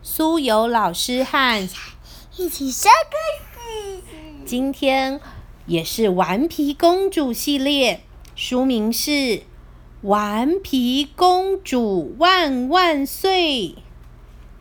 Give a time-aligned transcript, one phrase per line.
[0.00, 1.68] 苏有老师和
[2.36, 3.16] 一起说故
[4.08, 4.16] 事。
[4.44, 5.20] 今天
[5.66, 8.02] 也是顽皮公主系列，
[8.36, 9.10] 书名是
[10.02, 13.68] 《顽皮公主万万岁》，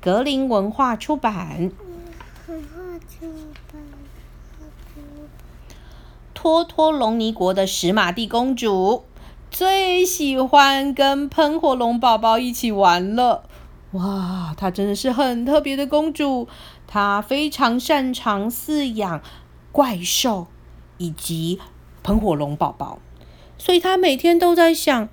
[0.00, 1.72] 格林文化出版。
[6.32, 9.04] 托托龙尼国的史玛蒂公主
[9.50, 13.42] 最喜欢跟喷火龙宝宝一起玩了。
[13.94, 16.48] 哇，她真的是很特别的公主，
[16.86, 19.22] 她非常擅长饲养
[19.70, 20.48] 怪兽
[20.98, 21.60] 以及
[22.02, 22.98] 喷火龙宝宝，
[23.56, 25.08] 所以她每天都在想：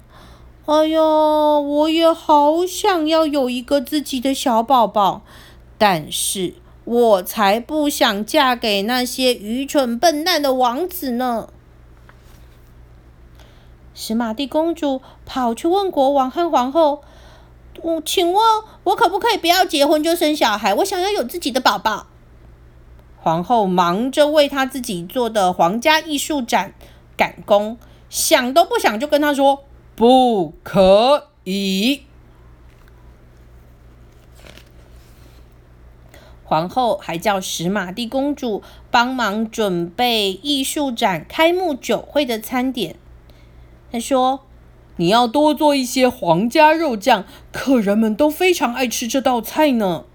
[0.65, 5.21] 哎呀，我也好想要有一个自己的小宝宝，
[5.77, 11.49] 但是我才不想嫁给那些愚蠢笨蛋的王子呢。
[13.93, 17.03] 史玛蒂公主跑去问国王和皇后。
[17.83, 18.43] 我请问，
[18.83, 20.73] 我可不可以不要结婚就生小孩？
[20.75, 22.07] 我想要有自己的宝宝。
[23.17, 26.73] 皇后忙着为她自己做的皇家艺术展
[27.17, 27.77] 赶工，
[28.09, 29.63] 想都不想就跟他说
[29.95, 32.03] ：“不可以。”
[36.45, 42.95] 皇后还叫史玛蒂公主帮忙准备艺术展开幕酒会的餐点。
[43.91, 44.41] 她说。
[45.01, 50.05] 你要多做一些皇家肉酱，客人们都非常爱吃这道菜呢。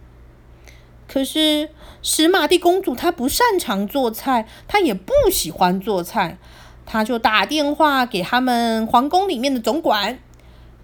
[1.09, 1.71] 可是
[2.03, 6.39] 史玛蒂公主她不擅长做菜，她也不喜欢做菜，
[6.85, 10.21] 她就打电话给他们皇宫里面的总管，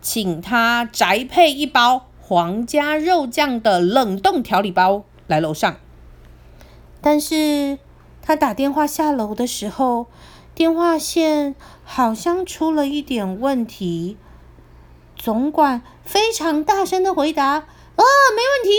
[0.01, 5.77] 请他宅配一包皇家肉酱的冷冻调理包来楼上。
[7.01, 7.79] 但是
[8.21, 10.09] 他打电话下楼的时候，
[10.55, 14.19] 电话线好像出了一点问题，
[15.17, 17.65] 总管非常大声的回答：“啊，
[17.97, 18.71] 没问题，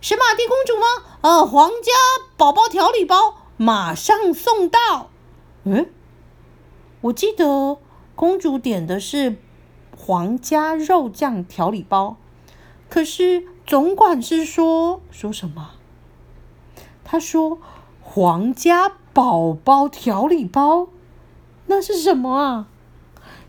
[0.00, 0.86] 是马蒂公主吗？
[1.22, 1.92] 啊，皇家
[2.36, 5.10] 宝宝调理包马上送到。”
[5.64, 5.90] 嗯，
[7.00, 7.78] 我记得
[8.14, 9.36] 公主点的是
[9.96, 12.16] 皇家肉酱调理包，
[12.88, 15.72] 可是总管是说说什么？
[17.04, 17.58] 他说
[18.00, 20.86] 皇家宝宝调理包。
[21.70, 22.66] 那是什么啊？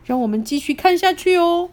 [0.05, 1.71] 让我们继续看下去哦。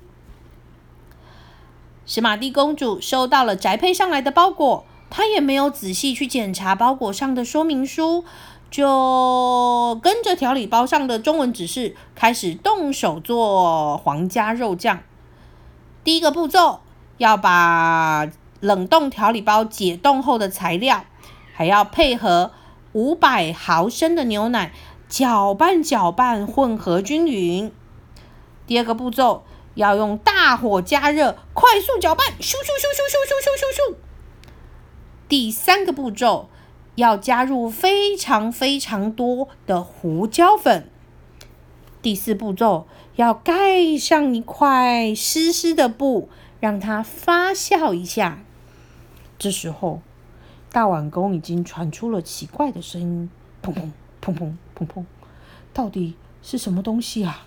[2.06, 8.25] 史玛蒂公主收到了宅配上来的包裹，她也没有仔细去检查包裹上的说明书，
[8.70, 15.00] 就跟着调理包上的中文指示开始动手做皇家肉酱。
[16.03, 16.81] 第一个步骤
[17.19, 18.26] 要把
[18.60, 21.04] 冷冻调理包解冻后的材料，
[21.53, 22.53] 还要配合
[22.92, 24.72] 五百毫升的牛奶。
[25.08, 27.72] 搅拌搅拌，混合均匀。
[28.66, 33.96] 第二个步骤要用大火加热，快速搅拌，咻咻咻咻咻咻咻咻咻。
[35.28, 36.48] 第三个步骤
[36.96, 40.91] 要加入非常非常多的胡椒粉。
[42.02, 42.86] 第四步骤
[43.16, 46.28] 要盖上一块湿湿的布，
[46.60, 48.42] 让它发酵一下。
[49.38, 50.00] 这时候，
[50.70, 53.30] 大碗公已经传出了奇怪的声音，
[53.62, 53.90] 砰砰
[54.21, 54.55] 砰砰。
[54.79, 55.05] 砰砰，
[55.73, 57.47] 到底是什么东西啊？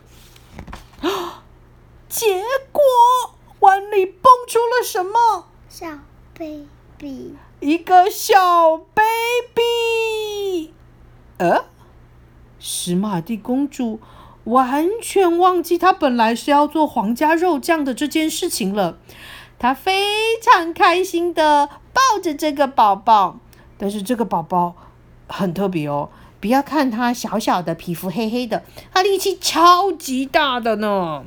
[1.02, 1.44] 啊！
[2.10, 2.44] 结
[2.74, 2.82] 果
[3.62, 5.48] 碗里蹦出了什么？
[5.70, 5.88] 小
[6.38, 10.74] baby，一个小 baby。
[11.38, 11.64] 呃，
[12.60, 14.02] 史玛蒂公主
[14.44, 18.98] 完全忘记她本来是要做皇家肉酱的这件事情了。
[19.58, 23.40] 她非常开心的抱着这个宝宝，
[23.78, 24.76] 但是这个宝宝
[25.28, 26.10] 很特别哦。
[26.42, 31.24] 不要看它小小的，皮肤黑黑的，它力气超级大的呢。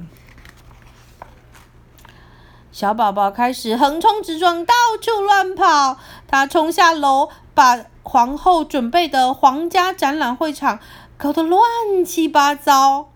[2.73, 5.97] 小宝宝开始横冲直撞，到处乱跑。
[6.27, 10.81] 他冲下楼，把皇后准备的皇家展览会场
[11.17, 11.63] 搞得乱
[12.05, 13.11] 七八糟。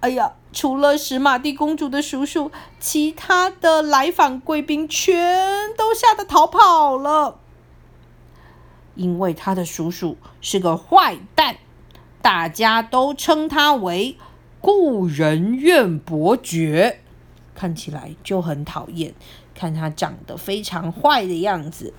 [0.00, 7.40] 哎呀，除了史玛蒂公主的叔叔，其他的来访贵宾全都吓得逃跑了。
[8.96, 11.56] 因为他的叔叔是个坏蛋，
[12.20, 14.16] 大家都称他为
[14.60, 17.00] 故人怨伯爵，
[17.54, 19.14] 看起来就很讨厌。
[19.54, 21.94] 看他长得非常坏的样子。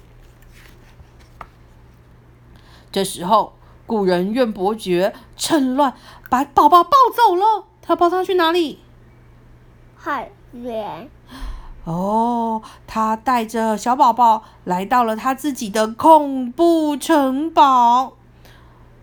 [2.92, 3.54] 这时候，
[3.88, 5.96] 故人怨伯爵趁乱
[6.30, 7.66] 把宝宝抱走了。
[7.82, 8.80] 他抱他去哪里？
[9.96, 11.10] 海边。
[11.88, 18.12] 哦，他带着小宝宝来到了他自己的恐怖城堡，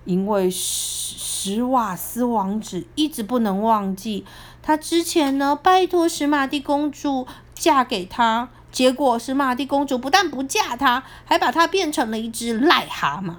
[0.05, 4.27] 因为史史瓦斯王子一直不能忘记
[4.63, 13.37] 他之前呢拜托史玛蒂公主嫁给他，结果史玛蒂公主不但不嫁他，还把他变成了一只癞蛤蟆。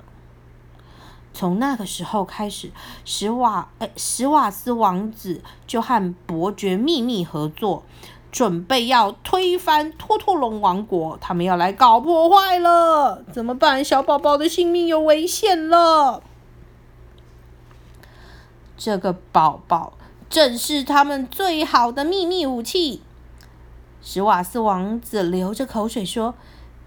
[1.34, 2.72] 从那个时候开始，
[3.04, 7.84] 史瓦呃史瓦斯王子就和伯爵秘密合作，
[8.36, 11.18] 准备要推翻托托龙王国。
[11.22, 13.82] 他们要来搞破坏了，怎么办？
[13.82, 16.22] 小宝宝的性命有危险了。
[18.76, 19.94] 这个宝宝
[20.30, 23.02] 正是他们最好的秘密武器。
[24.02, 26.34] 史瓦斯王子流着口水说：“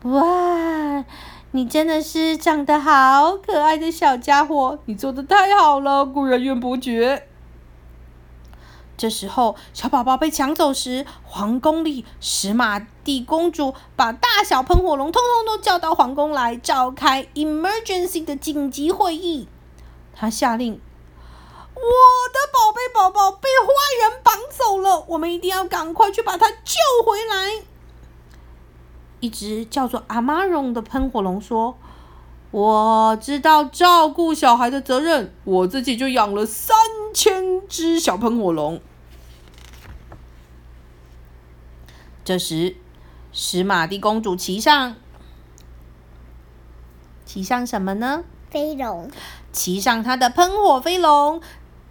[0.04, 1.02] 哇！”
[1.52, 7.27] 你真的是长得好可爱的小家伙，你做的太好了，故人怨伯爵。
[8.98, 19.46] 这时候，小宝宝被抢走时，皇宫里史玛蒂公主把大小喷火龙通通都叫到皇宫来召开 emergency 的紧急会议。
[20.12, 20.80] 她下令
[21.76, 26.74] ：“我的宝贝宝宝被坏人绑走了，我们一定要赶快去把他救
[27.06, 27.62] 回来。”
[29.20, 31.78] 一只叫做阿玛荣的喷火龙说
[32.50, 36.76] ：“我知道照顾小孩的责任，我自己就养了三
[37.12, 38.80] 千只小喷火龙。”
[42.24, 42.76] 这时，
[43.32, 44.96] 史玛蒂公主骑上，
[47.24, 48.24] 骑上什么呢？
[48.50, 49.10] 飞龙。
[49.52, 51.40] 骑上她的喷火飞龙，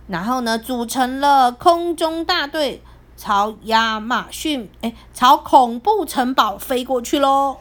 [0.07, 2.81] 然后呢，组成了空中大队。
[3.19, 7.57] 朝亚马逊，哎，朝恐怖城堡飞过去喽！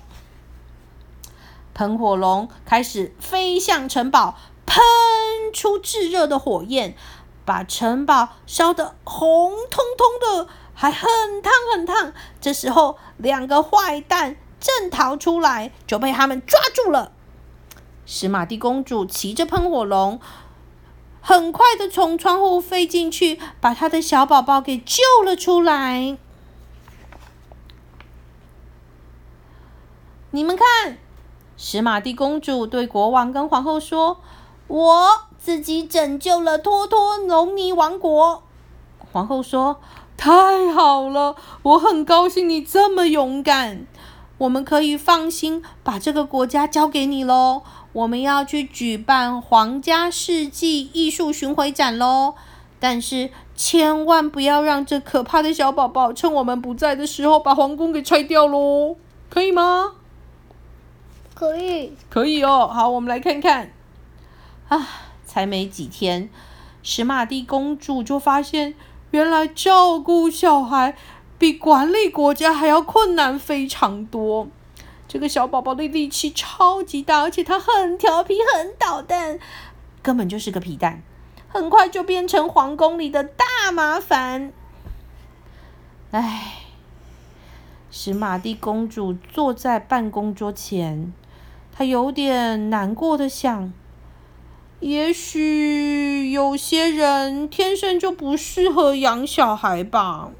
[1.73, 4.37] 喷火龙开始飞向城堡，
[4.67, 4.85] 喷
[5.55, 6.95] 出炙热的火焰，
[7.47, 11.09] 把城堡烧得红彤彤的，还很
[11.41, 12.13] 烫很烫。
[12.39, 17.13] 这时候，两个坏蛋正逃出来，就被他们抓住了。
[18.05, 20.21] 史玛蒂公主骑着喷火龙。
[21.21, 26.17] 很快的从窗户飞进去，把她的小宝宝给救了出来。
[30.31, 30.99] 你们看，
[31.57, 34.21] 史玛蒂公主对国王跟皇后说
[34.69, 35.09] ：“我
[35.39, 38.43] 自己拯救了托托农尼王国。”
[39.13, 39.81] 皇后说
[40.17, 43.87] ：“太好了，我很高兴你这么勇敢，
[44.39, 47.63] 我们可以放心把这个国家交给你喽。”
[47.97, 52.35] 我们要去举办皇家世纪艺术巡回展喽，
[52.79, 58.97] 但是千万不要让这可怕的小宝宝趁我们不在的时候把皇宫给拆掉喽，
[59.31, 59.93] 可以吗？
[61.35, 62.71] 可以，可以哦。
[62.71, 63.73] 好，我们来看看。
[64.69, 64.89] 啊，
[65.25, 66.29] 才没几天，
[66.83, 68.75] 史玛蒂公主就发现，
[69.11, 70.97] 原来照顾小孩
[71.39, 74.49] 比管理国家还要困难非常多。
[75.07, 79.39] 这个小宝宝的力气超级大，而且他很调皮、很捣蛋，
[80.03, 81.03] 根本就是个皮蛋。
[81.49, 84.53] 很快就变成皇宫里的大麻烦。
[86.11, 86.55] 唉，
[87.91, 91.15] 史玛蒂公主坐在办公桌前，
[91.73, 93.73] 她有点难过的想：
[94.81, 100.31] 也许有些人天生就不适合养小孩吧。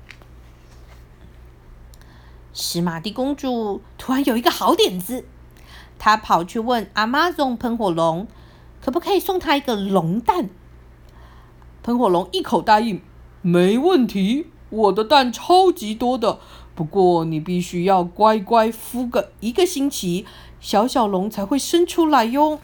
[2.53, 5.25] 史玛蒂公主突然有一个好点子，
[5.99, 8.29] 她跑去问阿玛总喷火龙，
[8.83, 10.51] 可不可以送她一个龙蛋？
[11.83, 13.01] 喷火龙一口答应，
[13.41, 16.41] 没问题，我的蛋超级多的，
[16.75, 20.27] 不过你必须要乖乖孵个一个星期，
[20.61, 22.61] 小小龙才会生出来哟。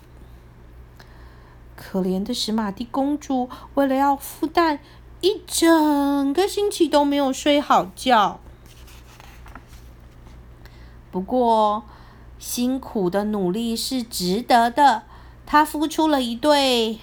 [1.83, 4.79] 可怜的史玛蒂公主为了要孵蛋，
[5.21, 8.39] 一整个星期都没有睡好觉。
[11.11, 11.83] 不过，
[12.39, 15.03] 辛苦的努力是值得的。
[15.45, 17.01] 他孵出了一对，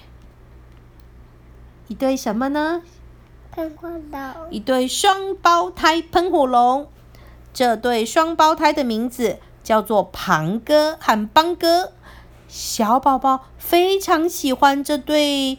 [1.87, 2.81] 一对什么呢？
[3.51, 4.33] 喷火龙。
[4.49, 6.87] 一对双胞胎喷火龙。
[7.53, 11.93] 这对双胞胎的名字叫做庞哥和邦哥。
[12.49, 15.57] 小宝宝非常喜欢这对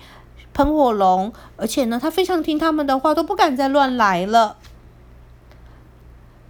[0.53, 4.59] 喷火龙，而且呢，他非常听他们的话，都不敢再乱来了。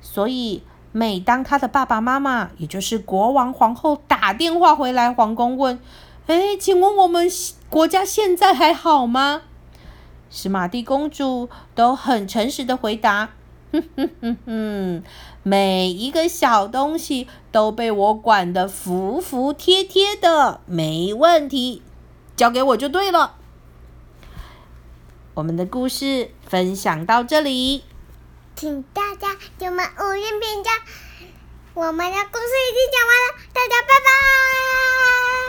[0.01, 0.65] 所以。
[0.93, 5.79] 每当他的爸爸妈妈，也就是国王、皇后打电话回来皇宫问
[6.27, 7.31] ：“哎，请问我们
[7.69, 9.43] 国家现在还好吗？”
[10.31, 13.29] 史玛蒂公主都很诚实的回答
[13.73, 15.05] ：“哼哼哼哼，
[15.43, 21.83] 每一个小东西都被我管得服服帖帖的，没问题，
[22.37, 23.37] 交给我就对了。”
[25.35, 27.85] 我们的故事分享到这里。
[28.57, 30.71] 请大家给我们五星评价。
[31.73, 35.10] 我们的故事已经讲完了，大家拜拜。